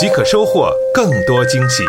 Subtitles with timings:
[0.00, 1.84] 即可收获更多惊喜。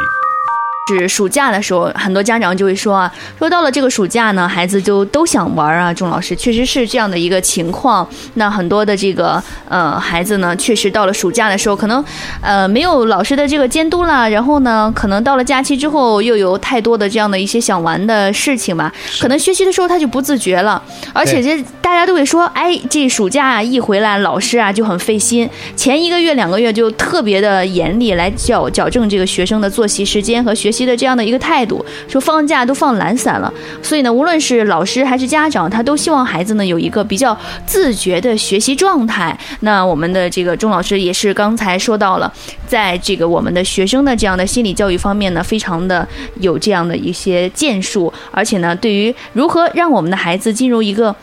[0.90, 5.94] 是暑假的时候，很多家长就会说啊，说到了这个暑假呢，孩子就都想玩啊。
[5.94, 8.06] 钟老师确实是这样的一个情况。
[8.34, 12.04] 那很多的这个呃孩子呢，确实到了暑假的时候，可能
[12.42, 18.92] 呃没有老师的这个监督了，然后呢，可能到了假期之后，又有太多的这样的一些想玩的事情吧。
[19.22, 20.82] 可能学习的时候他就不自觉了，
[21.14, 30.81] 而且这大家都会说，哎，这暑假一回来，老师啊就很费心，前一个月两个月就特别的严厉来矫矫正这个学生的作息时间和学习。
[30.86, 39.38] 的这样的一个态度，说放假都放懒散了，所以呢，无论是老师还是家长，他都希望孩子呢有一个比较自觉的学习状态。
[39.62, 42.32] 那我们的这个钟老师也是刚才说到了，
[42.68, 46.08] 在这个我们的学生的这样的心理教育方面呢，非常的
[46.40, 51.16] 有这样的一些建树，而且呢，对于如何让我们的孩子进入一个。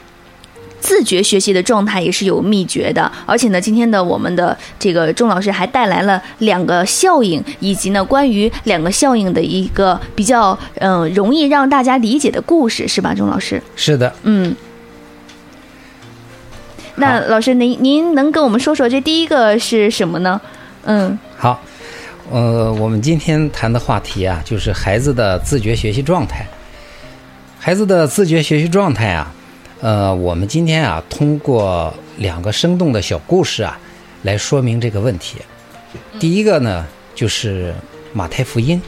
[0.80, 13.62] 自觉学习的状态也是有秘诀的，而且呢，今天的我们的这个钟老师还带来了两个效应，以及呢关于两个效应的一个比较嗯容易让大家理解的故事，是吧，钟老师？
[13.76, 14.54] 是的，嗯。
[16.96, 20.40] 那老师，您您能跟我们说说这第一个是什么呢？
[20.84, 21.60] 嗯，好，
[22.30, 26.46] 呃，我们今天谈的话题啊，就是孩子的自觉学习状态。
[27.58, 29.32] 孩子的自觉学习状态啊。
[29.80, 33.78] 呃，我们今天啊，通过两个生动的小故事啊，
[34.24, 35.36] 来说明这个问题。
[36.18, 36.84] 第一个呢，
[37.14, 37.72] 就是
[38.12, 38.80] 马太福音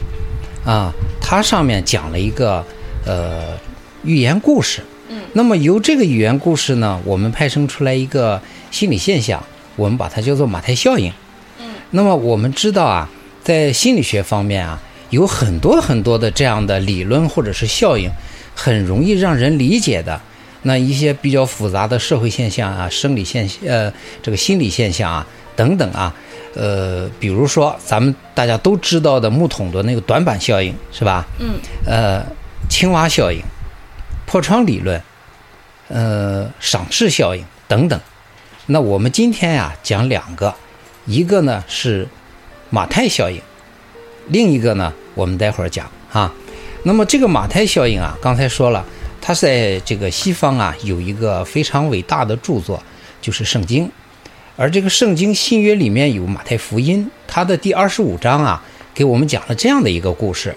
[0.65, 2.61] 啊，它上面讲了一个
[3.05, 3.57] 呃
[4.03, 4.81] 寓言故事。
[5.07, 5.21] 嗯。
[5.31, 9.41] 那么由这个寓言故事呢，我们派生出来一个心理现象，
[9.77, 11.09] 我们把它叫做马太效应。
[11.61, 11.67] 嗯。
[11.91, 13.09] 那么我们知道啊，
[13.41, 14.77] 在心理学方面啊，
[15.09, 18.11] 有很多很多的这样的理论或者是效应，
[18.53, 20.19] 很容易让人理解的。
[20.63, 23.91] 那一些比较复杂的社会现象啊，生理现呃，
[24.21, 26.13] 这个心理现象啊，等等啊，
[26.53, 31.25] 呃，比如说咱们大家都知道的木桶的那个短板效应，是吧？
[31.39, 31.55] 嗯。
[31.85, 32.23] 呃，
[32.69, 33.41] 青蛙效应、
[34.27, 35.01] 破窗理论、
[35.87, 37.99] 呃，赏识效应等等。
[38.67, 40.53] 那我们今天呀讲两个，
[41.07, 42.07] 一个呢是
[42.69, 43.41] 马太效应，
[44.27, 46.31] 另一个呢我们待会儿讲啊。
[46.83, 48.85] 那么这个马太效应啊，刚才说了。
[49.21, 52.81] 他在这个西方啊，有一个非常伟大的著作，
[53.21, 53.85] 就是《圣经》，
[54.57, 58.61] 而这个《圣经》新约里面有马太福音，它的第二十五章啊，
[58.95, 60.55] 给我们讲了这样的一个故事，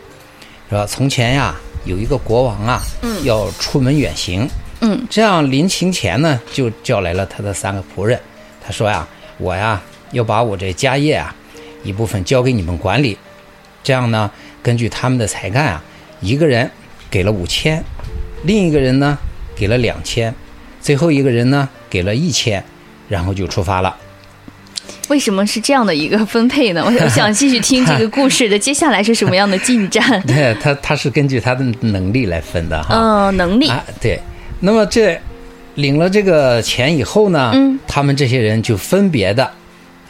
[0.70, 0.86] 是吧？
[0.86, 1.54] 从前呀，
[1.84, 2.80] 有一个国王啊，
[3.22, 4.48] 要出门远行，
[4.80, 8.18] 嗯，这样临行前呢，就叫来了他的三个仆人，
[8.64, 9.80] 他说呀，我呀
[10.12, 11.36] 要把我这家业啊
[11.82, 13.18] 一部分交给你们管理，
[13.82, 14.30] 这样呢，
[14.62, 15.84] 根据他们的才干啊，
[16.20, 16.70] 一个人
[17.10, 17.84] 给了五千。
[18.44, 19.18] 另一个人呢，
[19.56, 20.34] 给了两千，
[20.80, 22.62] 最后一个人呢，给了一千，
[23.08, 23.94] 然后就出发了。
[25.08, 26.84] 为什么是这样的一个分配呢？
[26.86, 30.02] 我想继续听这个故事的接下来是什么样的进展？
[30.26, 32.94] 对他，他是根据他的能力来分的哈。
[32.94, 33.82] 嗯，能力啊。
[34.00, 34.18] 对。
[34.60, 35.18] 那么这
[35.76, 39.50] 领了这个钱以后呢，嗯，他们这些人就分别的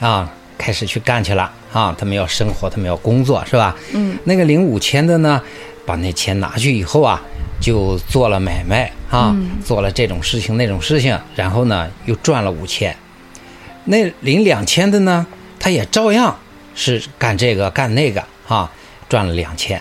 [0.00, 0.28] 啊，
[0.58, 1.94] 开始去干去了啊。
[1.98, 3.76] 他们要生活，他们要工作，是吧？
[3.92, 4.16] 嗯。
[4.24, 5.40] 那个领五千的呢，
[5.86, 7.22] 把那钱拿去以后啊。
[7.64, 12.94] 就做了买卖啊，做了这种事情那种事情，然后呢又赚了五千。
[13.86, 15.26] 那领两千的呢，
[15.58, 16.36] 他也照样
[16.74, 18.70] 是干这个干那个啊，
[19.08, 19.80] 赚了两千。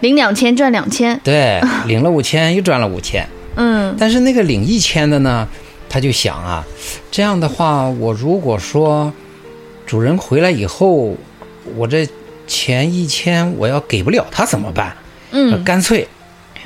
[0.00, 1.20] 领两千赚两千。
[1.22, 3.28] 对， 领了五千又赚了五千。
[3.56, 3.94] 嗯。
[3.98, 5.46] 但是那个领一千的呢，
[5.90, 6.64] 他就想啊，
[7.10, 9.12] 这样的话，我如果说
[9.84, 11.14] 主人回来以后，
[11.76, 12.08] 我这
[12.46, 14.96] 钱一千我要给不了他怎么办？
[15.32, 16.08] 嗯，干脆。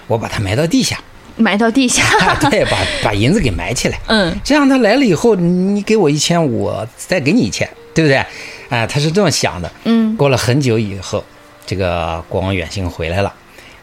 [0.06, 0.98] 我把它埋到地下，
[1.36, 2.02] 埋到地下，
[2.50, 8.24] 对，把把银子给埋起来，嗯，这样他来了以后，你给我一千，我再给你一千，对不对？
[8.68, 10.16] 哎，他是这么想的，嗯。
[10.16, 11.22] 过了很久以后，
[11.66, 13.32] 这个国王远行回来了，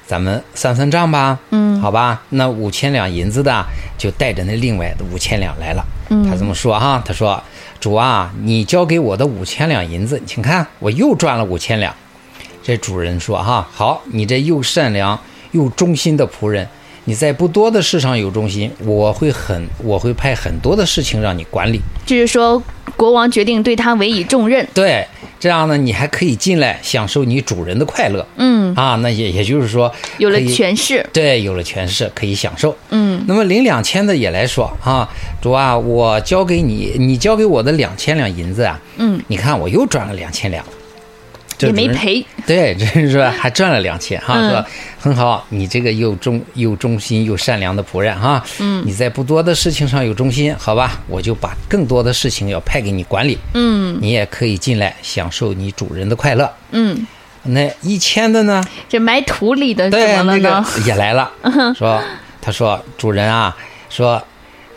[0.06, 2.22] 咱们算算账吧，嗯，好吧？
[2.30, 3.66] 那五千两银子的
[3.98, 7.42] 就带着那另外的五千两来了，嗯，他这么说哈，他说
[7.80, 11.94] ：“主啊，你交给我的五千两银子，请看，我又赚了五千两。”
[12.64, 15.20] 这主人说：“哈，好，你这又善良。”
[15.54, 16.68] 又忠心的仆人，
[17.06, 21.82] 你在不多的事上有忠心，我会很我会派很多的事情让你管理。
[22.06, 22.62] 就是说，
[22.98, 24.68] 国王决定对他委以重任。
[24.74, 25.06] 对，
[25.40, 28.26] 这样呢，你还可以进来享受你主人的快乐。
[28.38, 31.06] 嗯，啊，那也也就是说，有了权势。
[31.14, 32.76] 对，有了权势可以享受。
[32.90, 35.10] 嗯那么领两千的也来说啊，
[35.42, 40.66] 主啊，我交给你，你交给我的两千两银子啊，嗯，你看我又赚了两千两，
[41.60, 42.26] 也没赔。
[42.46, 43.34] 对，这是吧？
[43.38, 44.66] 还赚了两千哈，嗯是吧？
[45.00, 51.00] 很好，你这个又忠又忠心又善良的仆人哈，嗯你在不多的事情上有忠心，好吧？
[51.08, 56.52] 我就把更多的事情要派给你管理，嗯你也可以进来享受你主人的快乐。
[56.72, 57.06] 嗯，
[57.44, 58.64] 那一千的呢？
[58.90, 60.38] 这埋土里的怎对，那？
[60.40, 61.32] 个也来了，
[61.78, 62.02] 说
[62.42, 63.56] 他说主人啊，
[63.90, 64.22] 说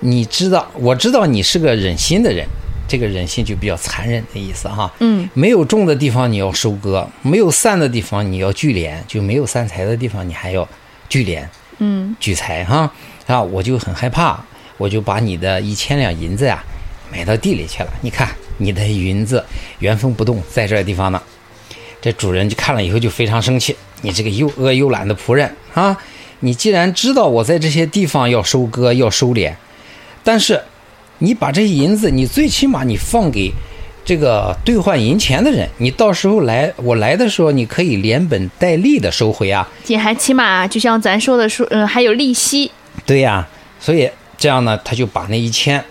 [0.00, 2.46] 你知道，我知道你是个忍心的人，
[2.88, 4.93] 这个忍性就比较残忍的意思哈。
[5.00, 10.69] 嗯没有种的地方你要收割，没有散的地方你要聚敛，就没有散财的地方你还要
[11.09, 11.44] 聚敛
[11.79, 12.93] 嗯聚财哈。
[13.27, 14.38] 啊，我就很害怕，
[14.77, 16.65] 我就把你的一千两银子呀、
[17.11, 17.93] 埋到地里去了。
[18.00, 18.29] 你看
[18.59, 19.44] 你的银子
[19.81, 21.21] 原封不动在这地方呢。
[22.00, 25.97] 这主人就看了以后就非常生气，你这个又饿又懒的仆人啊！
[26.41, 29.55] 你既然知道我在这些地方要收割要收敛，
[30.23, 30.62] 但是
[31.19, 33.53] 你把这些银子，你最起码你放给
[34.05, 39.69] 这个兑换银钱的人，你到时候来我来的时候，你可以连本带利的收回啊。
[39.87, 42.71] 你还起码就像咱说的说，嗯，还有利息。
[43.05, 43.47] 对呀，
[43.81, 45.83] 所以这样呢，他就把那一千，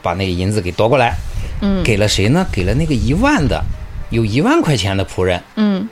[0.00, 1.14] 把那个银子给夺过来，
[1.60, 2.46] 嗯给了谁呢？
[2.52, 3.62] 给了那个一万的，
[4.10, 5.42] 有一万块钱的仆人。
[5.56, 5.88] 嗯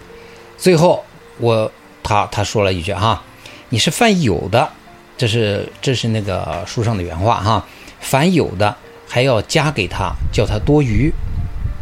[0.56, 1.04] 最后
[1.38, 1.70] 我
[2.02, 3.22] 他他说了一句哈，
[3.68, 4.68] 你是犯有的，
[5.16, 7.66] 这是这是那个书上的原话哈，
[8.00, 8.74] 凡有的
[9.06, 11.12] 还要加给他，叫他多余；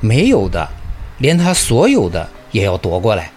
[0.01, 0.69] 没有的，
[1.19, 3.31] 连他所有的也要夺过来，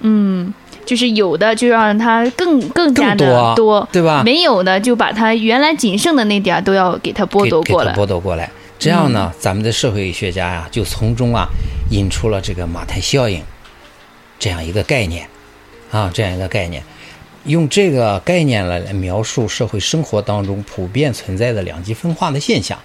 [0.00, 0.52] 嗯，
[0.84, 4.22] 就是有的就让他更更加的多对吧？
[4.24, 7.94] 没有的就把他原来仅剩的那点儿都要给他剥夺过来。
[7.94, 8.50] 剥夺过来。
[8.78, 11.48] 这样呢，咱们的社会学家呀、就从中啊
[11.90, 13.42] 引出了这个马太效应
[14.38, 15.28] 这样一个概念
[15.90, 16.80] 啊，这样一个概念，
[17.48, 22.78] 用这个概念来来描述社会生活当中普遍存在的两极分化的现象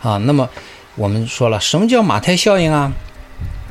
[0.00, 0.16] 啊。
[0.18, 0.48] 那么
[0.94, 2.92] 我们说了，什么叫马太效应啊？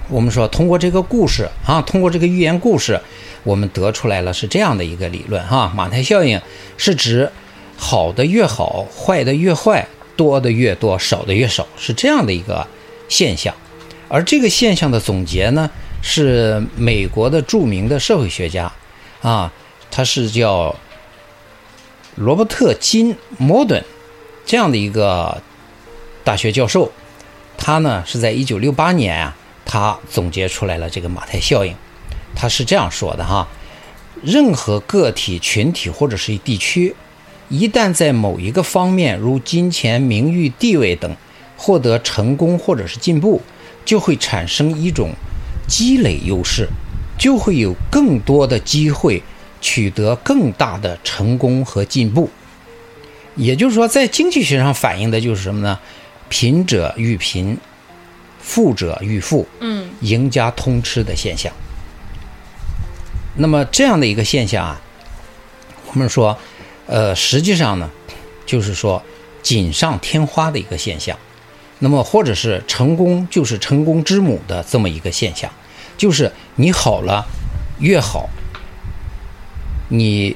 [0.10, 3.00] 我们说通过这个故事啊，通过这个寓言故事，
[3.44, 6.42] 我们得出来了是这样的一个理论哈、马太效应
[6.78, 7.32] 是指
[7.78, 12.66] 好的越好，坏的越坏，多的越多，少的越少，是这样的一个
[13.08, 13.54] 现象。
[14.08, 15.70] 而这个现象的总结呢，
[16.02, 18.72] 是美国的著名的社会学家
[19.22, 19.54] 啊，
[19.92, 20.76] 他是叫
[22.16, 23.84] 罗伯特金摩顿
[24.46, 25.42] 这样的一个
[26.24, 26.92] 大学教授，
[27.58, 31.76] 他呢是在一九六八年啊，他总结出来了这个马太效应。
[32.36, 33.48] 他是这样说的哈：
[34.22, 36.96] 任何个体、群体或者是地区，
[37.50, 41.16] 一旦在某一个方面，如金钱、名誉、地位等，
[41.58, 43.42] 获得成功或者是进步，
[43.84, 45.12] 就会产生一种
[45.68, 46.68] 积累优势，
[47.18, 49.22] 就会有更多的机会
[49.62, 52.30] 取得更大的成功和进步。
[53.36, 55.80] 也就是说，在经济学上反映的就是什么呢？
[56.28, 57.58] 贫者愈贫，
[58.40, 61.52] 富者愈富，嗯赢家通吃的现象。
[63.36, 64.82] 那么这样的一个现象啊，
[65.88, 66.38] 我们说，
[66.86, 67.90] 呃，实际上呢，
[68.46, 69.02] 就是说
[69.42, 71.18] 锦上添花的一个现象。
[71.80, 75.50] 那么或者是成功就是成功之母的这么一个现象，
[75.98, 77.26] 就是你好了
[77.80, 78.30] 越好，
[79.90, 80.36] 你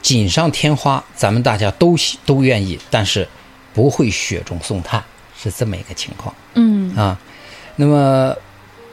[0.00, 3.28] 锦上添花，咱们大家都喜都愿意，但是
[3.72, 5.02] 不会雪中送炭，
[5.36, 6.34] 是这么一个情况。
[6.54, 7.18] 嗯啊，
[7.76, 8.34] 那么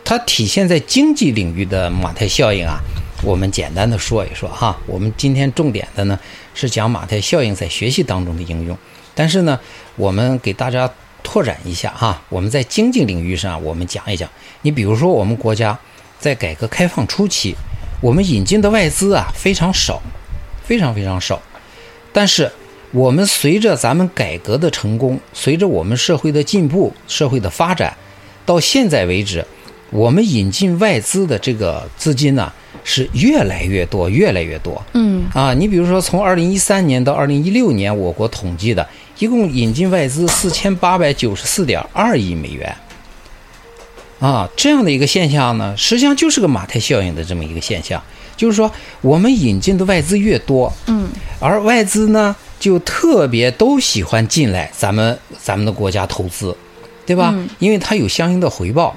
[0.04, 2.80] 它体现在经济领域的马太效应啊，
[3.24, 4.78] 我们简单的说一说哈。
[4.88, 6.20] 我们今天重点的呢
[6.54, 8.78] 是讲马太效应在学习当中的应用，
[9.14, 9.60] 但是呢，
[9.96, 10.92] 我们给大家
[11.22, 12.22] 拓展一下哈。
[12.30, 14.28] 我们在经济领域上，我们讲一讲。
[14.64, 15.78] 你比如说，我们国家
[16.20, 17.56] 在改革开放初期，
[18.02, 20.02] 我们引进的外资啊非常少，
[20.66, 21.42] 非常非常少，
[22.12, 22.52] 但是。
[22.94, 27.96] 我们随着咱们改革的成功，随着我们社会的进步、社会的发展，
[28.46, 29.46] 到现在为止，
[29.92, 32.52] 我们引进外资的这个资金呢、
[32.84, 34.84] 是越来越多，越来越多。
[34.92, 38.86] 嗯啊，你比如说，从二零一三年到二零一六年，我国统计的，
[39.20, 42.76] 一共引进外资四千八百九十四点二亿美元。
[44.22, 48.02] 啊，这样的一个现象呢，实际上就是个马太效应的这么一个现象，
[48.38, 51.10] 就是说，我们引进的外资越多，嗯。
[51.40, 56.56] 而外资呢，就特别都喜欢进来咱们咱们的国家投资，
[57.04, 57.32] 对吧？
[57.34, 57.50] 嗯。
[57.58, 58.96] 因为它有相应的回报。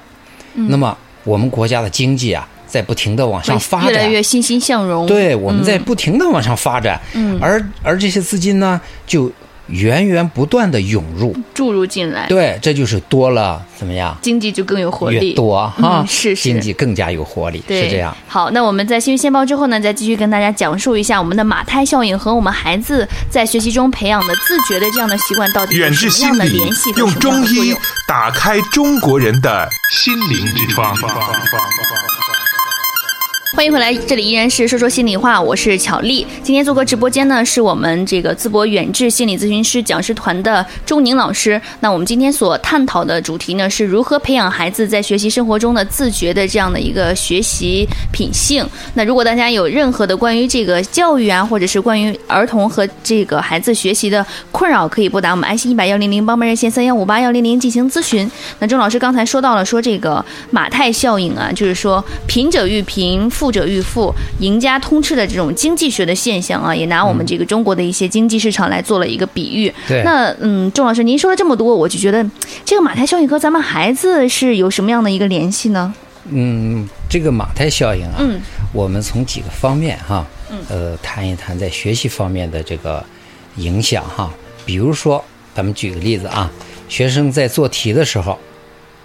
[0.53, 5.07] 那么我们国家的经济啊，在不停的往上发展，越来越欣欣向荣。
[5.07, 7.39] 对，我们在不停的往上发展，嗯。
[7.41, 9.33] 而而这些资金呢，就
[9.69, 14.17] 源源不断的涌入，注入进来，对，这就是多了，怎么样？
[14.21, 15.35] 经济就更有活越力。
[15.35, 18.17] 多哈、嗯是是经济更加有活力，是这样。。
[18.29, 27.75] 好，那我们在新闻先报之后呢，再继续跟大家讲述一下我们的马太效应和我们孩子在学习中培养的自觉的这样的习惯到底有远什么样的联系，和用中医。
[28.07, 30.95] 打开中国人的心灵之窗。
[33.55, 36.27] 欢迎回来，这里依然是说说心里话，我是巧丽。
[36.43, 41.59] 今天做客直播间呢，是我们这个淄博远志心理咨询师讲师团的钟宁老师。
[41.79, 48.67] 那我们今天所探讨的主题呢，是如何培养孩子在学习生活中的自觉的这样的一个学习品性。
[48.95, 58.29] 那如果大家有任何的关于这个教育啊，或者是关于儿童和这个孩子学习的困扰，可以拨打我们爱心一百幺零零帮帮热线三幺五八幺零零进行咨询。
[58.59, 69.73] 那钟老师刚才说到了，说这个马太效应啊，就是说贫者愈贫，富者愈富，赢家通吃的这种经济学的现象啊，也拿我们这个中国的一些经济市场来做了一个比喻。
[69.89, 72.25] 对那嗯，钟老师您说了这么多，我就觉得
[72.65, 75.95] 这个马太效应和咱们孩子是有什么样的一个联系呢？
[76.31, 78.41] 嗯，这个马太效应啊，嗯
[78.73, 83.05] 我们从几个方面哈，嗯呃，谈一谈在学习方面的这个
[83.57, 84.33] 影响哈。
[84.65, 85.23] 比如说，
[85.55, 86.51] 咱们举个例子啊，
[86.89, 88.39] 学生在做题的时候，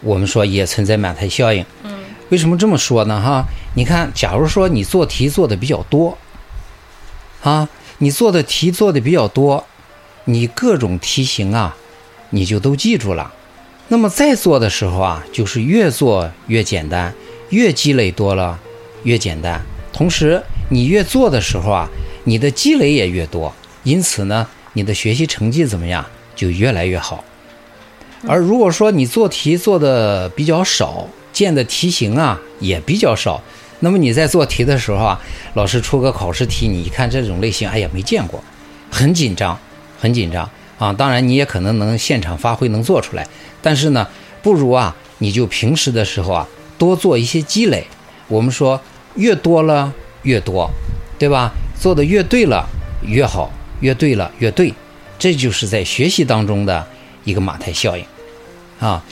[0.02, 1.64] 我们说也存在马太效应。
[1.84, 1.92] 嗯
[2.30, 3.20] 为什么这么说呢？
[3.20, 3.46] 哈，
[3.76, 6.18] 你看，假如说你做题做的比较多，
[7.42, 7.68] 啊，
[7.98, 9.66] 你做的题做的比较多，
[10.26, 11.76] 你各种题型啊，
[12.30, 13.34] 你就都记住了。
[13.88, 17.14] 那么在做的时候啊，就是越做越简单，
[17.50, 18.60] 越积累多了
[19.04, 19.60] 越简单。
[19.92, 21.90] 同时，你越做的时候啊，
[22.26, 23.52] 你的积累也越多，
[23.84, 26.06] 因此呢，你的学习成绩怎么样
[26.36, 27.24] 就越来越好。
[28.28, 33.42] 而如果说你做题做的比较少，见的题型啊也比较少，
[33.80, 35.22] 那么你在做题的时候啊，
[35.54, 38.44] 老师出个考试题，你一看这种类型，哎呀没见过，
[38.90, 39.58] 很紧张，
[40.00, 40.92] 很紧张啊。
[40.92, 43.28] 当然你也可能能现场发挥能做出来，
[43.62, 44.08] 但是呢，
[44.42, 47.86] 不如啊，你就平时的时候啊多做一些积累。
[48.28, 48.80] 我们说
[49.16, 49.92] 越多了
[50.24, 50.70] 越多，
[51.18, 51.52] 对吧？
[51.80, 52.68] 做的越对了
[53.02, 54.74] 越好，越对了越对，
[55.18, 56.86] 这就是在学习当中的
[57.24, 58.06] 一个马太效应
[58.80, 59.04] 啊。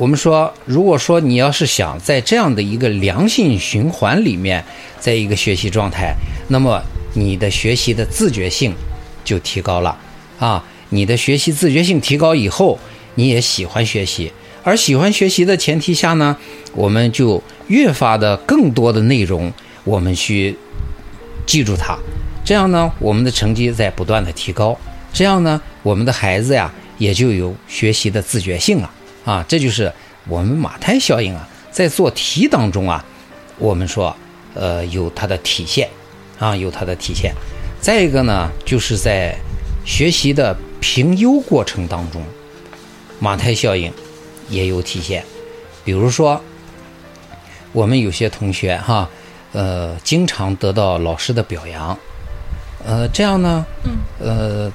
[0.00, 4.64] 我们说，如果说你要是想在这样的一个良性循环里面，
[4.98, 6.14] 在一个学习状态，
[6.48, 8.74] 那么你的学习的自觉性
[9.22, 9.94] 就提高了
[10.38, 10.64] 啊。
[10.88, 12.78] 你的学习自觉性提高以后，
[13.16, 16.34] 你也喜欢学习，而喜欢学习的前提下呢，
[16.72, 19.52] 我们就越发的更多的内容，
[19.84, 20.56] 我们去
[21.44, 21.94] 记住它，
[22.42, 24.74] 这样呢，我们的成绩在不断的提高，
[25.12, 28.90] 这样呢，我们的孩子呀也就有学习的自觉性了
[29.24, 29.92] 啊，这就是
[30.28, 33.04] 我们马太效应啊，在做题当中啊，
[33.58, 34.14] 我们说
[34.54, 35.88] 呃有它的体现
[36.38, 37.32] 啊，有它的体现。
[37.80, 39.34] 再一个呢，就是在
[39.84, 42.22] 学习的评优过程当中，
[43.18, 43.92] 马太效应
[44.48, 45.24] 也有体现，
[45.84, 46.40] 比如说
[47.72, 49.08] 我们有些同学哈。
[49.52, 51.98] 呃，经常得到老师的表扬，
[52.86, 53.66] 呃，这样呢，
[54.20, 54.70] 呃，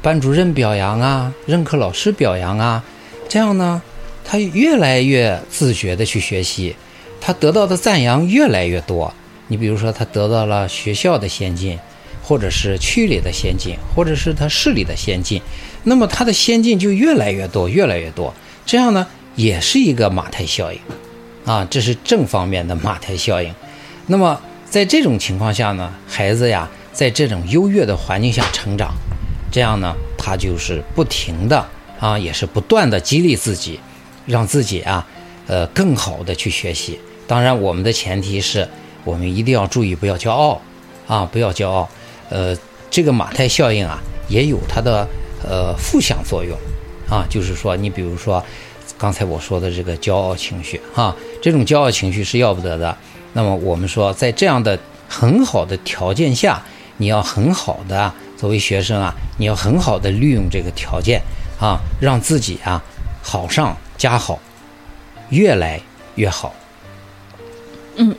[0.00, 2.80] 班主任表扬啊，任课老师表扬啊，
[3.28, 3.82] 这样呢，
[4.30, 6.76] 他越来越自觉的去学习，
[7.20, 9.12] 他得到的赞扬越来越多。
[9.48, 11.76] 你比如说，他得到了学校的先进，
[12.22, 15.42] 或者是区里的先进，或者是他市里的先进，
[15.82, 18.32] 那么他的先进就越来越多，越来越多。
[18.64, 20.78] 这样呢，也是一个马太效应，
[21.44, 23.52] 啊，这是正方面的马太效应。
[24.06, 28.94] 那么在这种情况下呢，孩子呀，在这种优越的环境下成长，
[29.50, 31.66] 这样呢，他就是不停的
[31.98, 33.80] 啊，也是不断的激励自己，
[34.26, 35.06] 让自己啊，
[35.46, 36.98] 呃，更好的去学习。
[37.26, 38.68] 当然，我们的前提是
[39.04, 40.60] 我们一定要注意，不要骄傲
[41.06, 41.88] 啊，不要骄傲。
[42.28, 42.56] 呃，
[42.90, 43.98] 这个马太效应啊，
[44.28, 45.06] 也有它的
[45.48, 46.56] 呃负向作用
[47.08, 48.44] 啊，就是说，你比如说
[48.98, 52.96] 刚才我说的这个骄傲情绪哈、这种骄傲情绪是要不得的。
[53.32, 56.60] 那么我们说，在这样的很好的条件下，
[56.96, 61.22] 你要很好的作为学生啊，你要很好的利用这个条件
[61.60, 62.82] 啊，让自己啊
[63.22, 64.38] 好上加好，
[65.28, 65.78] 越来
[66.14, 66.54] 越好。
[67.96, 68.14] 嗯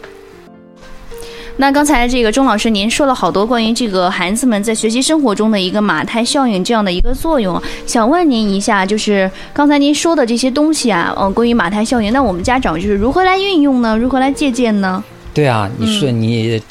[1.58, 13.98] 那刚才这个钟老师，您说了好多关于这个孩子们在学习生活中的一个马太效应这样的一个作用，想问您一下，就是刚才您说的这些东西啊，嗯、关于马太效应，那我们家长就是如何来运用呢？
[13.98, 15.04] 如何来借鉴呢？
[15.34, 16.62] 对啊，你说你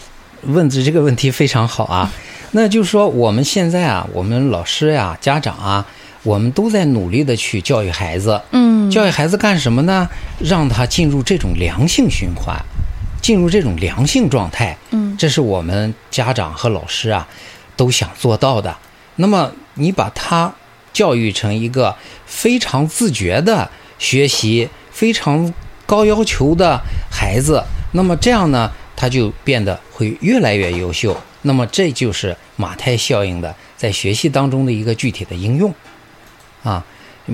[0.43, 2.12] 问的这个问题非常好啊。
[2.52, 5.87] 那就是说，我们现在啊，我们老师呀、家长啊，
[6.23, 8.41] 我们都在努力的去教育孩子。
[8.53, 10.09] 嗯，教育孩子干什么呢？
[10.39, 12.57] 让他进入这种良性循环。
[13.23, 17.29] 进入这种良性状态，嗯这是我们家长和老师啊
[17.77, 18.75] 都想做到的。
[19.17, 20.50] 那么你把他
[20.95, 25.53] 教育成一个非常自觉的学习、非常
[25.85, 27.62] 高要求的孩子，
[27.93, 31.15] 那么这样呢，他就变得会越来越优秀。
[31.43, 35.73] 那么这就是马太效应的在学习当中的一个具体的应用
[36.62, 36.85] 啊。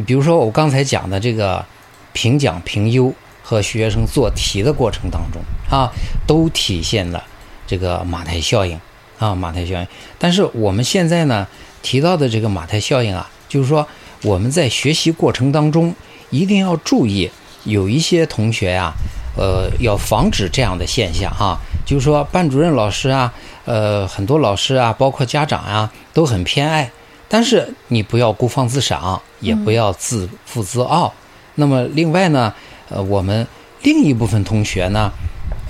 [0.07, 1.65] 比如说我刚才讲的这个
[2.13, 5.41] 评奖评优和学生做题的过程当中
[5.71, 5.91] 啊，
[6.27, 7.23] 都体现了
[7.67, 8.79] 这个马太效应
[9.19, 9.87] 啊，马太效应。
[10.19, 11.47] 但是我们现在呢
[11.83, 13.87] 提到的这个马太效应啊，就是说
[14.23, 15.95] 我们在学习过程当中
[16.31, 17.31] 一定要注意，
[17.65, 18.93] 有一些同学呀、
[19.37, 23.33] 呃，要防止这样的现象哈、就是说班主任老师啊，
[23.65, 26.91] 呃，很多老师啊，包括家长啊，都很偏爱。
[27.29, 31.13] 但是你不要孤芳自赏，也不要自负自傲。
[31.57, 32.53] 那么另外呢，
[32.89, 33.47] 呃，我们
[33.83, 35.11] 另一部分同学呢，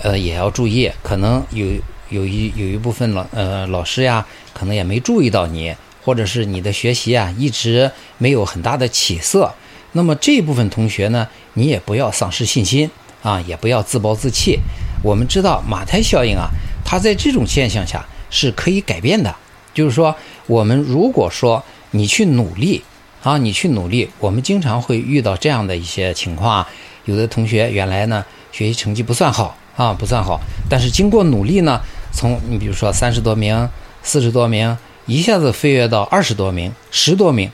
[0.02, 1.66] 呃，也要注意，可能有
[2.10, 9.52] 有一有一部分老呃老师呀，可能也没注意到你，或者是你的学习啊一直没有很大的起色。
[9.92, 12.90] 那么这一部分同学呢，你也不要丧失信心
[13.22, 14.58] 啊，也不要自暴自弃。
[15.02, 16.48] 我们知道马太效应啊，
[16.84, 19.34] 它在这种现象下是可以改变的。
[19.72, 20.14] 就是说，
[20.46, 22.82] 我们如果说你去努力
[23.22, 26.68] 啊，你去努力，我们经常会遇到这样的一些情况啊。
[27.04, 31.80] 有的同学原来呢学习成绩不算好啊，不算好，但是经过努力呢，
[32.12, 33.68] 从你比如说三十多名、
[34.02, 34.76] 四十多名，
[35.06, 37.50] 一下子飞跃到二十多名、十多名，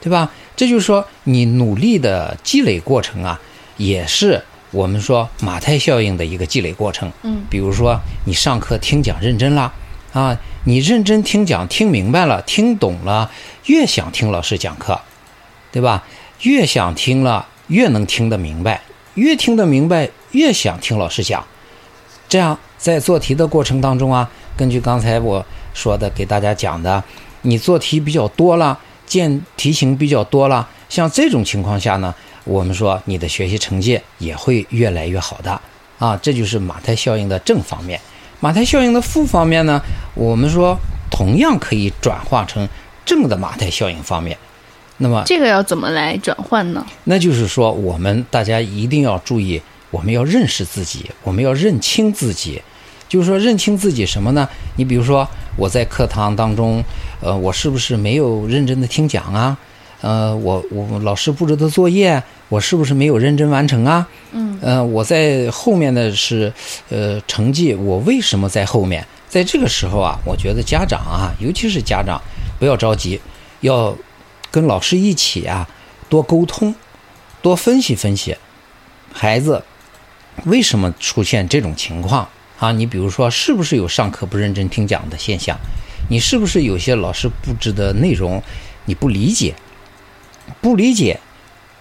[0.00, 0.30] 对吧？
[0.56, 3.40] 这就是说你努力的积累过程啊，
[3.76, 7.10] 也是我们说马太效应的一个积累过程。
[7.22, 9.72] 嗯，比如说你上课听讲认真啦，
[10.12, 13.30] 啊，你认真听讲听明白了，听懂了，
[13.66, 14.98] 越想听老师讲课，
[15.70, 16.04] 对吧？
[16.42, 18.80] 越想听了，越能听得明白，
[19.14, 21.44] 越听得明白，越想听老师讲。
[22.28, 27.02] 这样在做题的过程当中啊，根据刚才我说的给大家讲的，
[27.42, 35.60] 你做题比较多了，见题型比较多了，像这种情况下呢，我们说你的学习成绩也会越来越好的
[35.98, 38.00] 啊，这就是马太效应的正方面。
[38.40, 39.82] 马太效应的负方面呢，
[40.14, 40.78] 我们说
[41.10, 42.68] 同样可以转化成
[43.04, 44.36] 正的马太效应方面。
[44.98, 46.84] 那么这个要怎么来转换呢？
[47.04, 49.60] 那就是说，我们大家一定要注意，
[49.90, 52.60] 我们要认识自己，我们要认清自己。
[53.08, 54.46] 就是说，认清自己什么呢？
[54.76, 56.84] 你比如说，我在课堂当中，
[57.20, 59.56] 呃，我是不是没有认真的听讲啊？
[60.00, 64.06] 呃，我我老师布置的作业，我是不是没有认真完成啊？
[64.32, 66.52] 嗯，呃，我在后面的是，
[66.88, 69.04] 呃，成绩我为什么在后面？
[69.28, 72.20] 在这个时候啊，我觉得家长啊，尤其是家长，
[72.58, 73.20] 不要着急，
[73.60, 73.96] 要
[74.50, 75.68] 跟老师一起啊，
[76.08, 76.74] 多沟通，
[77.42, 78.36] 多分析分析，
[79.12, 79.62] 孩子
[80.44, 82.26] 为什么出现这种情况
[82.58, 82.72] 啊？
[82.72, 85.58] 你比如说，是不是有上课不认真听讲的现象？
[86.08, 88.42] 你是不是有些老师布置的内容
[88.86, 89.54] 你不理解？
[90.60, 91.20] 不理解，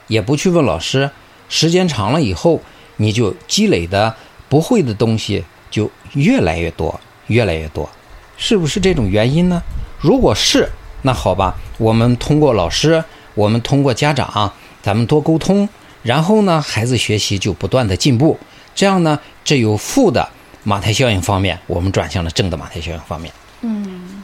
[0.08, 1.10] 也不去问老师，
[1.49, 2.62] 时间长了以后，
[2.97, 4.15] 你就积累的
[4.49, 7.89] 不会的东西就越来越多，越来越多，
[8.38, 9.62] 是不是这种原因呢？
[9.99, 10.69] 如果是，
[11.01, 13.03] 那好吧，我们通过老师，
[13.34, 14.51] 我们通过家长，
[14.82, 15.67] 咱们多沟通，
[16.03, 18.38] 然后呢，孩子学习就不断的进步，
[18.75, 20.30] 这样呢，这有负的
[20.63, 23.32] 马太效应方面，我们转向了正的马太效应方面。
[23.62, 24.23] 嗯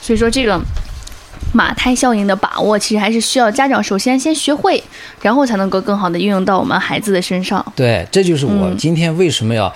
[0.00, 0.60] 所以说这个
[1.52, 4.82] 马太效应的把握，其实还是需要家长首先先学会，
[5.20, 7.64] 然后才能够更好的运用到我们孩子的身上。
[7.76, 9.72] 对，这就是我嗯今天为什么要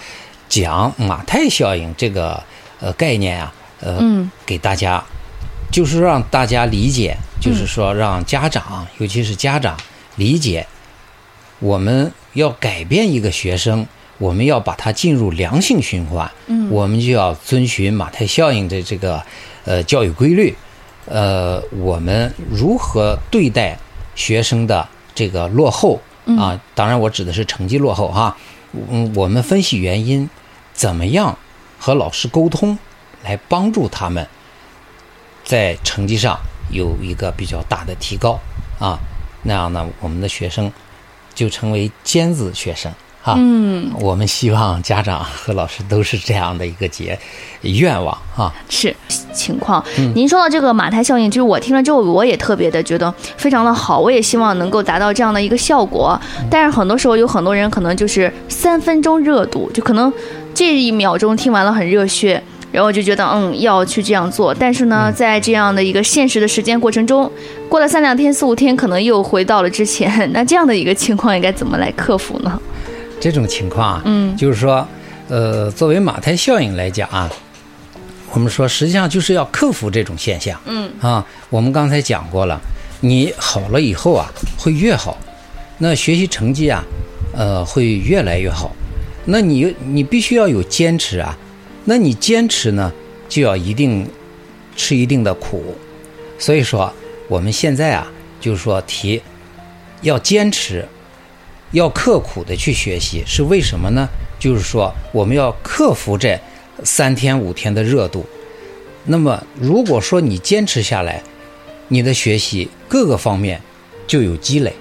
[0.49, 2.43] 讲马太效应这个
[2.81, 4.31] 呃概念啊，呃，嗯。
[4.47, 5.03] 给大家，
[5.71, 9.77] 就是让大家理解，就是说让家长，尤其是家长
[10.17, 10.67] 理解，
[11.59, 13.87] 我们要改变一个学生，
[14.19, 16.71] 我们要把他进入良性循环，嗯。
[16.71, 19.23] 我们就要遵循马太效应的这个
[19.65, 20.55] 呃教育规律，
[21.07, 23.79] 呃，我们如何对待
[24.15, 26.01] 学生的这个落后
[26.39, 26.61] 啊？
[26.75, 28.37] 当然，我指的是成绩落后哈。
[28.91, 30.29] 嗯，我们分析原因，
[30.73, 31.39] 怎么样
[31.79, 32.79] 和老师沟通，
[33.23, 34.27] 来帮助他们
[35.45, 36.39] 在成绩上
[36.71, 38.39] 有一个比较大的提高
[38.79, 38.99] 啊。
[39.43, 40.73] 那样呢，我们的学生
[41.35, 42.93] 就成为尖子学生
[43.27, 43.35] 啊。
[43.37, 47.19] 嗯，我们希望家长和老师都是这样的一个结
[47.63, 48.55] 愿望啊。
[48.69, 48.95] 是
[49.33, 49.85] 情况。
[50.15, 56.19] 您说到这个马太效应，就是我听了之后，我也特别的觉得非常的好，我也希望能够达到这样的一个效果。
[56.49, 60.13] 但是很多时候有很多人可能就是三分钟热度，就可能
[60.55, 62.43] 这一秒钟听完了很热血。
[62.73, 67.31] 然后就觉得嗯要去这样做，但是呢，在这样的一个现实的时间过程中，
[67.71, 70.31] 过了三两天四五天，可能又回到了之前。
[70.33, 72.61] 那这样的一个情况应该怎么来克服呢？
[73.21, 74.87] 这种情况啊，嗯就是说，
[75.29, 77.31] 呃，作为马太效应来讲啊，
[78.33, 80.61] 我们说实际上就是要克服这种现象。
[80.67, 82.61] 嗯啊，我们刚才讲过了，
[83.01, 85.17] 你好了以后啊，会越好，
[85.79, 86.85] 那学习成绩啊，
[87.35, 88.75] 呃，会越来越好。
[89.25, 91.37] 那你你必须要有坚持啊，
[91.85, 92.93] 那你坚持呢，
[93.29, 94.09] 就要一定
[94.77, 95.75] 吃一定的苦。
[96.39, 96.93] 所以说，
[97.29, 98.07] 我们现在啊，
[98.41, 99.21] 就是说提
[100.03, 100.87] 要坚持，
[101.73, 104.09] 要刻苦的去学习，是为什么呢？
[104.39, 106.39] 就是说我们要克服这
[106.85, 108.25] 三天五天的热度。
[109.05, 111.23] 那么，如果说你坚持下来，
[111.89, 113.61] 你的学习各个方面
[114.07, 114.73] 就有积累。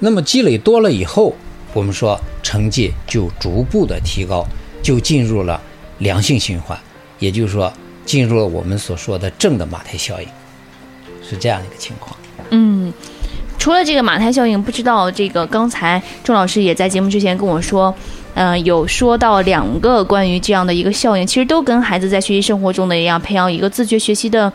[0.00, 1.34] 那么积累多了以后，
[1.72, 4.44] 我们说成绩就逐步的提高，
[4.82, 5.60] 就进入了
[5.98, 6.78] 良性循环，
[7.18, 7.72] 也就是说
[8.04, 10.28] 进入了我们所说的正的马太效应，
[11.22, 12.16] 是这样一个情况。
[12.50, 12.92] 嗯，
[13.58, 17.94] 除了这个马太效应，不知道这个刚才钟老师也在节目之前跟我说，
[18.34, 24.50] 呃，有说到两个关于这样的一个效应，其实都跟孩子在学习生活中的一样培养一个自觉学习的，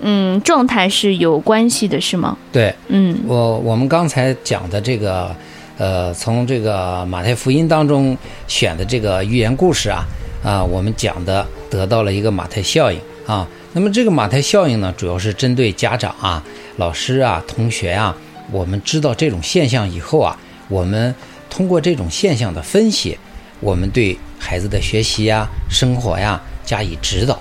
[0.00, 2.36] 嗯，状态是有关系的，是吗？
[2.52, 5.34] 对嗯我我们刚才讲的这个，
[5.78, 8.16] 呃，从这个马太福音当中
[8.48, 10.04] 选的这个寓言故事啊，
[10.42, 13.46] 啊，我们讲的得到了一个马太效应啊。
[13.72, 16.42] 那么这个马太效应呢，主要是针对家长啊、
[16.78, 18.16] 老师啊、同学啊，
[18.50, 21.14] 我们知道这种现象以后啊，我们
[21.50, 23.18] 通过这种现象的分析，
[23.60, 27.40] 我们对孩子的学习呀、生活呀加以指导。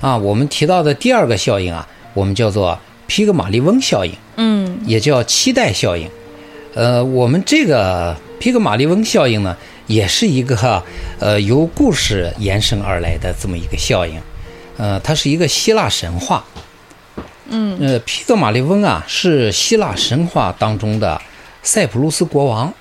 [0.00, 4.12] 啊，我们提到的第二个效应啊，我们叫做皮格马利翁效应。
[4.36, 6.08] 嗯也叫期待效应。
[6.74, 9.56] 呃，我们这个皮格马利翁效应呢，
[9.88, 10.82] 也是一个
[11.18, 14.20] 呃由故事延伸而来的这么一个效应。
[14.76, 16.44] 呃，它是一个希腊神话。
[17.48, 21.20] 嗯呃，皮特马利翁啊，是希腊神话当中的
[21.62, 22.72] 塞浦路斯国王。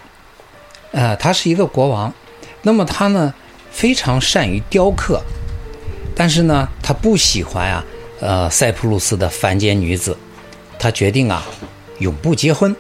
[0.92, 2.14] 呃，他是一个国王，
[2.64, 3.34] 那么他呢
[3.72, 5.22] 非常善于雕刻，
[6.16, 7.86] 但是呢，他不喜欢啊，
[8.20, 10.18] 呃，塞浦路斯的凡间女子，
[10.80, 11.46] 他决定啊，
[12.00, 12.76] 永不结婚。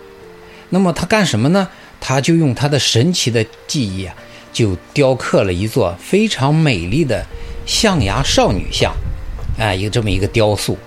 [0.70, 1.68] 那么他干什么呢？
[2.00, 4.14] 他就用他的神奇的技艺啊，
[4.52, 7.26] 就雕刻了一座非常美丽的
[7.66, 8.94] 象牙少女像，
[9.58, 10.78] 哎，一个这么一个雕塑。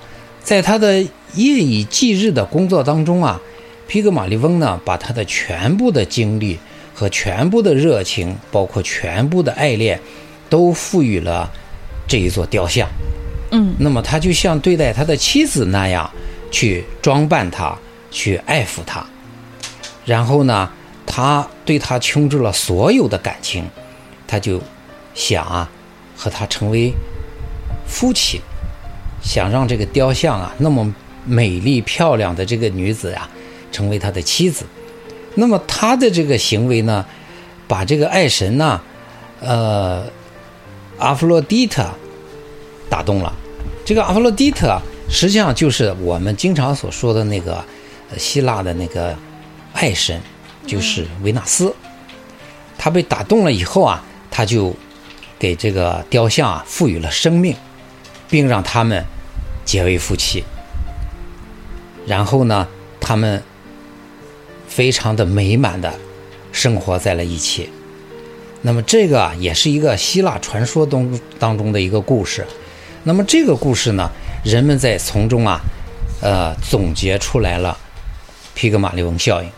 [0.42, 1.00] 在他的
[1.34, 3.40] 夜以继日的工作当中啊，
[3.86, 6.58] 皮格马利翁呢，把他的全部的精力
[6.94, 10.00] 和全部的热情，包括全部的爱恋，
[10.48, 11.50] 都赋予了
[12.08, 12.88] 这一座雕像。
[13.52, 16.08] 嗯那么他就像对待他的妻子那样
[16.52, 17.76] 去装扮她，
[18.10, 19.04] 去爱抚她。
[20.04, 20.70] 然后呢，
[21.06, 23.64] 他对她倾注了所有的感情，
[24.26, 24.60] 他就
[25.14, 25.68] 想啊，
[26.16, 26.92] 和她成为
[27.86, 28.40] 夫妻，
[29.20, 33.28] 想让这个雕像啊那么美丽漂亮的这个女子啊，
[33.70, 34.64] 成为他的妻子。
[35.34, 37.04] 那么他的这个行为呢，
[37.68, 38.80] 把这个爱神呢，
[39.40, 40.04] 呃，
[40.98, 41.86] 阿弗洛狄特
[42.88, 43.32] 打动了。
[43.84, 47.64] 这个阿弗洛狄特实际上就是我们经常所说的那个
[48.16, 49.16] 希腊的那个
[49.72, 50.20] 爱神，
[50.66, 51.74] 就是维纳斯。
[52.76, 54.74] 他被打动了以后啊，他就
[55.38, 57.54] 给这个雕像啊赋予了生命，
[58.30, 59.04] 并让他们
[59.64, 60.44] 结为夫妻。
[62.06, 62.66] 然后呢，
[63.00, 63.42] 他们
[64.68, 65.92] 非常的美满的
[66.52, 67.68] 生活在了一起。
[68.62, 72.46] 那么这个，也是一个希腊传说当当中的一个故事。
[73.04, 74.10] 那么这个故事呢，
[74.44, 75.60] 人们在从中啊，
[76.20, 77.76] 呃，总结出来了
[78.54, 79.48] 皮格马利翁效应。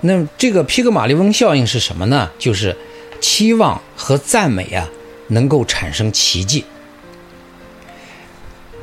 [0.00, 2.30] 那这个皮格马利翁效应是什么呢？
[2.38, 2.76] 就是
[3.20, 4.88] 期望和赞美啊，
[5.28, 6.64] 能够产生奇迹。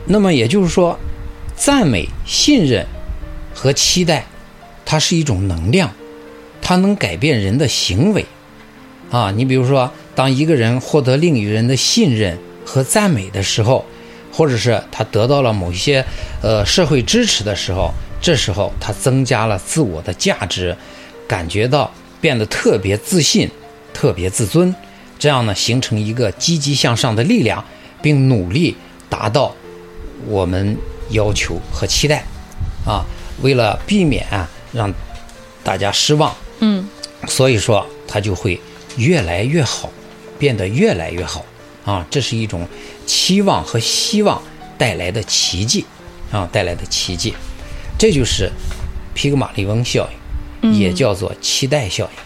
[0.08, 0.98] 那么也就是说，
[1.56, 2.86] 赞美、信任
[3.54, 4.26] 和期待，
[4.86, 5.92] 它是一种能量，
[6.62, 8.26] 它能改变人的行为。
[9.12, 13.86] 啊，你比如说，当一个人获得另一人的信任和赞美的时候，
[14.32, 16.06] 或者是他得到了某些
[16.42, 17.92] 呃社会支持的时候，
[18.22, 20.76] 这时候他增加了自我的价值，
[21.28, 21.90] 感觉到
[22.20, 23.50] 变得特别自信、
[23.94, 24.74] 特别自尊，
[25.18, 27.64] 这样呢，形成一个积极向上的力量，
[28.02, 28.76] 并努力
[29.10, 29.56] 达到
[30.26, 30.78] 我们
[31.10, 32.24] 要求和期待。
[32.86, 33.06] 啊，
[33.42, 34.94] 为了避免啊让
[35.62, 36.88] 大家失望，嗯
[37.28, 38.60] 所以说它就会
[38.96, 39.92] 越来越好，
[40.40, 41.44] 变得越来越好
[41.84, 42.08] 啊！
[42.10, 42.66] 这是一种
[43.06, 44.42] 期望和希望
[44.78, 45.86] 带来的奇迹
[46.32, 47.34] 啊，带来的奇迹，
[47.98, 48.50] 这就是
[49.14, 50.08] 皮格马利翁效
[50.62, 52.24] 应，也叫做期待效应。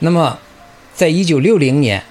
[0.00, 0.38] 那么，
[0.94, 2.04] 在一九六零年，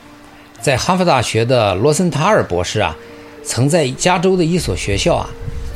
[0.65, 2.97] 在哈佛大学的罗森塔尔博士啊，
[3.43, 5.29] 曾在加州的一所学校啊，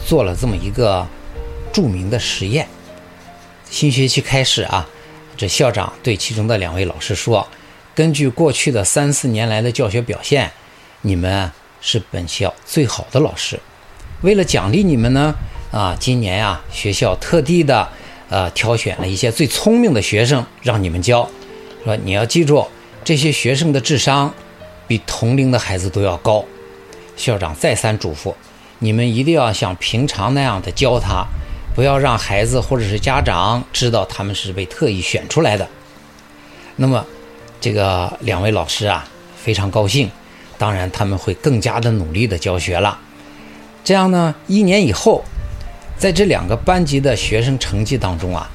[0.03, 1.05] 做了这么一个
[1.71, 2.67] 著名的实验。
[3.69, 4.89] 新学期开始啊，
[5.37, 7.47] 这校长对其中的两位老师说
[7.93, 10.51] ：“根据过去的三四年来的教学表现，
[11.01, 13.59] 你们是本校最好的老师。
[14.21, 15.35] 为了奖励你们呢，
[15.71, 17.87] 啊，今年呀，学校特地的
[18.29, 21.29] 呃挑选了一些最聪明的学生让你们教。
[21.83, 22.65] 说你要记住，
[23.03, 24.33] 这些学生的智商
[24.89, 26.43] 比同龄的孩子都要高。
[27.15, 28.33] 校长再三嘱咐，
[28.79, 31.25] 你们一定要像平常那样的教他，
[31.75, 35.67] 不要让孩子或者是家长知道他们是被特意选出来的。
[36.77, 37.05] 那么，
[37.61, 40.09] 这个两位老师啊非常高兴，
[40.57, 42.97] 当然他们会更加的努力的教学了。
[43.83, 45.23] 这样呢，一年以后，
[45.97, 48.49] 在这两个班级的学生成绩当中啊，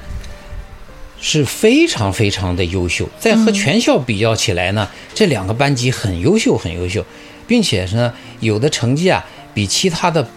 [1.24, 3.08] 是非常非常的优秀。
[3.18, 7.02] 在和全校比较起来呢，这两个班级很优秀，很优秀，
[7.46, 10.28] 并且呢，有的成绩啊比其他的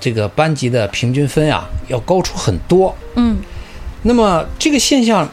[0.00, 2.92] 这个班级的平均分啊要高出很多。
[3.14, 3.38] 嗯，
[4.02, 5.30] 那么这个现象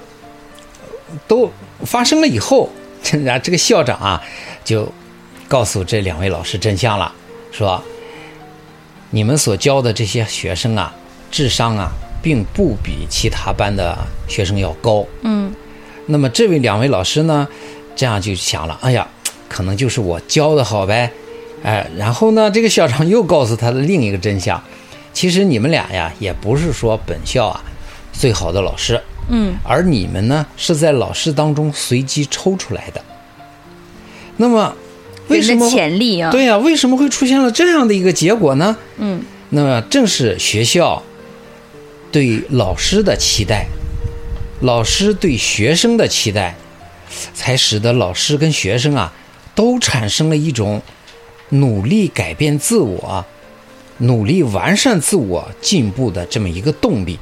[1.27, 1.51] 都
[1.83, 2.69] 发生了以后，
[3.25, 4.21] 然后这个校长啊
[4.63, 4.93] 就
[5.47, 7.11] 告诉这两位老师真相了，
[7.51, 7.83] 说。
[9.09, 10.93] 你们所教的这些学生啊，
[11.31, 11.89] 智商啊，
[12.27, 15.05] 并不比其他班的学生要高。
[15.21, 15.49] 嗯，
[16.07, 17.47] 那么这位两位老师呢，
[17.95, 19.07] 这样就想了，哎呀，
[19.47, 21.09] 可能就是我教的好呗。
[21.63, 24.61] 哎，然后呢，这个校长又告诉他的另一个真相，
[25.13, 27.63] 其实你们俩呀，也不是说本校啊
[28.11, 29.01] 最好的老师。
[29.29, 33.01] 嗯，而你们呢，是在老师当中随机抽出来的。
[34.35, 34.75] 那么。
[35.29, 36.29] 为什么潜力啊？
[36.29, 38.75] 对呀，为什么会出现了这样的一个结果呢？
[38.97, 41.01] 嗯，那么正是学校
[42.11, 43.67] 对老师的期待，
[44.61, 46.55] 老师对学生的期待，
[47.33, 49.13] 才使得老师跟学生啊
[49.53, 50.81] 都产生了一种
[51.49, 53.25] 努力改变自我、
[53.99, 57.19] 努力完善自我、进步的这么一个动力。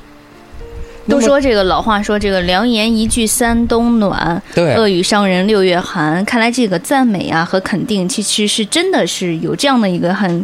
[1.08, 6.26] 都说这个老话说这个良言一句三冬暖，对，恶语伤人六月寒。
[6.26, 10.44] 看来这个赞美啊和肯定，其实是真的是有这样的一个很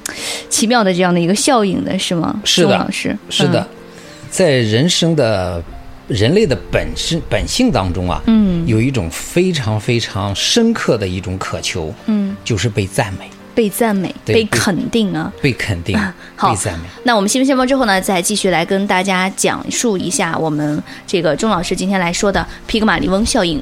[0.51, 2.39] 奇妙的这样的一个效应的，是吗？
[2.43, 3.67] 是的，老师，是的，
[4.31, 5.61] 在人生的
[6.07, 13.29] 人类的本身本性当中啊，嗯，有一种非常非常深刻的一种渴求，嗯，就是被赞美。
[13.53, 15.99] 被赞美，被肯定啊，被肯定，
[16.37, 16.85] 好，被赞美。
[17.03, 23.61] 那我们新闻先播之后呢，再继续来跟大家讲述一下我们这个钟老师今天来说的皮格马利翁效应。